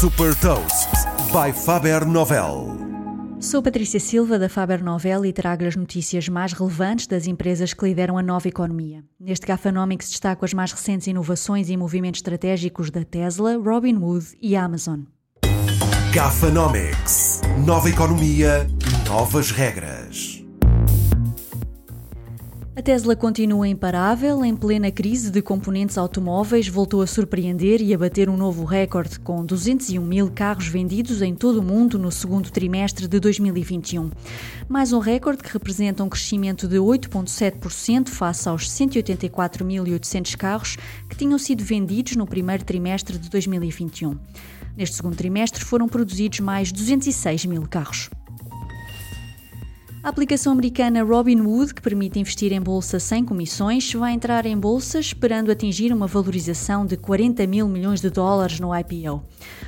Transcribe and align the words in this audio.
Super 0.00 0.34
Toast 0.34 0.90
by 1.32 1.58
Faber 1.58 2.04
Novel. 2.04 2.76
Sou 3.40 3.62
Patrícia 3.62 3.98
Silva 3.98 4.38
da 4.38 4.46
Faber 4.46 4.84
Novel 4.84 5.24
e 5.24 5.32
trago 5.32 5.64
as 5.64 5.74
notícias 5.74 6.28
mais 6.28 6.52
relevantes 6.52 7.06
das 7.06 7.26
empresas 7.26 7.72
que 7.72 7.86
lideram 7.86 8.18
a 8.18 8.22
nova 8.22 8.46
economia. 8.46 9.02
Neste 9.18 9.46
Gafanomics 9.46 10.10
destaco 10.10 10.44
as 10.44 10.52
mais 10.52 10.70
recentes 10.70 11.06
inovações 11.06 11.70
e 11.70 11.78
movimentos 11.78 12.18
estratégicos 12.18 12.90
da 12.90 13.06
Tesla, 13.06 13.56
Robinhood 13.56 14.36
e 14.42 14.54
Amazon. 14.54 15.00
Gafanomics. 16.12 17.40
Nova 17.64 17.88
economia, 17.88 18.66
novas 19.08 19.50
regras. 19.50 19.95
A 22.76 22.82
Tesla 22.82 23.16
continua 23.16 23.66
imparável, 23.66 24.44
em 24.44 24.54
plena 24.54 24.90
crise 24.90 25.30
de 25.30 25.40
componentes 25.40 25.96
automóveis, 25.96 26.68
voltou 26.68 27.00
a 27.00 27.06
surpreender 27.06 27.80
e 27.80 27.94
a 27.94 27.98
bater 27.98 28.28
um 28.28 28.36
novo 28.36 28.66
recorde, 28.66 29.18
com 29.18 29.46
201 29.46 29.98
mil 30.04 30.30
carros 30.30 30.68
vendidos 30.68 31.22
em 31.22 31.34
todo 31.34 31.60
o 31.60 31.62
mundo 31.62 31.98
no 31.98 32.12
segundo 32.12 32.50
trimestre 32.50 33.08
de 33.08 33.18
2021. 33.18 34.10
Mais 34.68 34.92
um 34.92 34.98
recorde 34.98 35.42
que 35.42 35.50
representa 35.54 36.04
um 36.04 36.08
crescimento 36.10 36.68
de 36.68 36.76
8,7% 36.76 38.08
face 38.10 38.46
aos 38.46 38.68
184.800 38.68 40.36
carros 40.36 40.76
que 41.08 41.16
tinham 41.16 41.38
sido 41.38 41.64
vendidos 41.64 42.14
no 42.14 42.26
primeiro 42.26 42.62
trimestre 42.62 43.16
de 43.16 43.30
2021. 43.30 44.18
Neste 44.76 44.96
segundo 44.96 45.16
trimestre 45.16 45.64
foram 45.64 45.88
produzidos 45.88 46.40
mais 46.40 46.70
206 46.70 47.46
mil 47.46 47.62
carros. 47.66 48.10
A 50.02 50.08
aplicação 50.08 50.52
americana 50.52 51.02
Robinhood, 51.02 51.74
que 51.74 51.82
permite 51.82 52.18
investir 52.20 52.52
em 52.52 52.60
bolsa 52.60 53.00
sem 53.00 53.24
comissões, 53.24 53.92
vai 53.92 54.12
entrar 54.12 54.46
em 54.46 54.56
bolsa 54.56 55.00
esperando 55.00 55.50
atingir 55.50 55.92
uma 55.92 56.06
valorização 56.06 56.86
de 56.86 56.96
40 56.96 57.44
mil 57.46 57.66
milhões 57.66 58.00
de 58.00 58.08
dólares 58.08 58.60
no 58.60 58.70
IPO. 58.72 59.24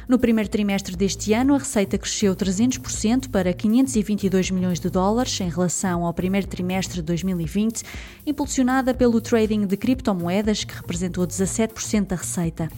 No 0.06 0.18
primeiro 0.18 0.48
trimestre 0.48 0.94
deste 0.94 1.32
ano, 1.32 1.54
a 1.54 1.58
receita 1.58 1.98
cresceu 1.98 2.36
300% 2.36 3.28
para 3.30 3.52
522 3.52 4.50
milhões 4.52 4.78
de 4.78 4.88
dólares 4.88 5.40
em 5.40 5.48
relação 5.48 6.06
ao 6.06 6.14
primeiro 6.14 6.46
trimestre 6.46 6.96
de 6.96 7.02
2020, 7.02 7.82
impulsionada 8.24 8.94
pelo 8.94 9.20
trading 9.20 9.66
de 9.66 9.76
criptomoedas, 9.76 10.62
que 10.62 10.74
representou 10.74 11.26
17% 11.26 12.06
da 12.06 12.16
receita. 12.16 12.70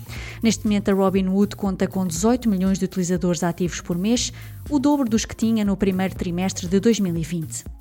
Neste 0.42 0.64
momento, 0.64 0.90
a 0.90 0.94
Robinhood 0.94 1.56
conta 1.56 1.86
com 1.86 2.06
18 2.06 2.48
milhões 2.48 2.78
de 2.78 2.86
utilizadores 2.86 3.42
ativos 3.42 3.82
por 3.82 3.98
mês, 3.98 4.32
o 4.68 4.78
dobro 4.78 5.08
dos 5.08 5.24
que 5.24 5.36
tinha 5.36 5.64
no 5.64 5.76
primeiro 5.76 6.14
trimestre 6.14 6.66
de 6.66 6.80
2020. 6.80 7.49
out. 7.50 7.79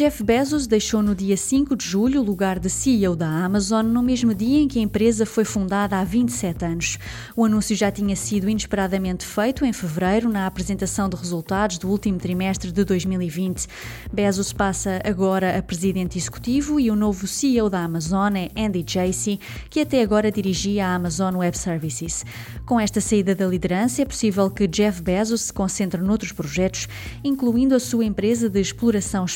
Jeff 0.00 0.24
Bezos 0.24 0.66
deixou 0.66 1.02
no 1.02 1.14
dia 1.14 1.36
5 1.36 1.76
de 1.76 1.84
julho 1.84 2.22
o 2.22 2.24
lugar 2.24 2.58
de 2.58 2.70
CEO 2.70 3.14
da 3.14 3.28
Amazon, 3.28 3.84
no 3.84 4.02
mesmo 4.02 4.34
dia 4.34 4.58
em 4.58 4.66
que 4.66 4.78
a 4.78 4.82
empresa 4.82 5.26
foi 5.26 5.44
fundada 5.44 6.00
há 6.00 6.02
27 6.04 6.64
anos. 6.64 6.98
O 7.36 7.44
anúncio 7.44 7.76
já 7.76 7.90
tinha 7.90 8.16
sido 8.16 8.48
inesperadamente 8.48 9.26
feito 9.26 9.62
em 9.62 9.74
fevereiro, 9.74 10.30
na 10.30 10.46
apresentação 10.46 11.06
de 11.06 11.16
resultados 11.16 11.76
do 11.76 11.86
último 11.90 12.18
trimestre 12.18 12.72
de 12.72 12.82
2020. 12.82 13.66
Bezos 14.10 14.54
passa 14.54 15.02
agora 15.04 15.58
a 15.58 15.62
presidente 15.62 16.16
executivo 16.16 16.80
e 16.80 16.90
o 16.90 16.96
novo 16.96 17.26
CEO 17.26 17.68
da 17.68 17.84
Amazon 17.84 18.36
é 18.36 18.48
Andy 18.56 18.82
Jassy, 18.88 19.38
que 19.68 19.80
até 19.80 20.00
agora 20.00 20.32
dirigia 20.32 20.86
a 20.86 20.94
Amazon 20.94 21.36
Web 21.36 21.58
Services. 21.58 22.24
Com 22.64 22.80
esta 22.80 23.02
saída 23.02 23.34
da 23.34 23.46
liderança, 23.46 24.00
é 24.00 24.06
possível 24.06 24.50
que 24.50 24.66
Jeff 24.66 25.02
Bezos 25.02 25.42
se 25.42 25.52
concentre 25.52 26.00
noutros 26.00 26.32
projetos, 26.32 26.88
incluindo 27.22 27.74
a 27.74 27.78
sua 27.78 28.06
empresa 28.06 28.48
de 28.48 28.62
exploração 28.62 29.26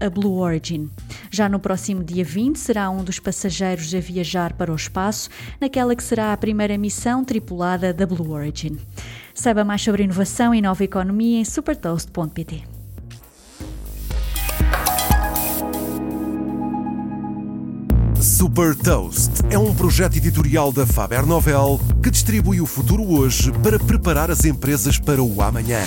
a 0.00 0.08
Blue 0.08 0.38
Origin. 0.38 0.90
Já 1.30 1.48
no 1.48 1.58
próximo 1.58 2.04
dia 2.04 2.24
20 2.24 2.56
será 2.56 2.90
um 2.90 3.02
dos 3.02 3.18
passageiros 3.18 3.94
a 3.94 4.00
viajar 4.00 4.52
para 4.52 4.72
o 4.72 4.76
espaço, 4.76 5.28
naquela 5.60 5.96
que 5.96 6.02
será 6.02 6.32
a 6.32 6.36
primeira 6.36 6.78
missão 6.78 7.24
tripulada 7.24 7.92
da 7.92 8.06
Blue 8.06 8.30
Origin. 8.30 8.78
Saiba 9.34 9.64
mais 9.64 9.82
sobre 9.82 10.04
inovação 10.04 10.54
e 10.54 10.60
nova 10.60 10.84
economia 10.84 11.40
em 11.40 11.44
supertoast.pt. 11.44 12.64
Super 18.22 18.76
Toast 18.76 19.30
é 19.50 19.58
um 19.58 19.74
projeto 19.74 20.16
editorial 20.16 20.72
da 20.72 20.86
Faber 20.86 21.26
Novel 21.26 21.80
que 22.02 22.10
distribui 22.10 22.60
o 22.60 22.66
futuro 22.66 23.02
hoje 23.02 23.50
para 23.62 23.78
preparar 23.78 24.30
as 24.30 24.44
empresas 24.44 24.98
para 24.98 25.22
o 25.22 25.42
amanhã. 25.42 25.80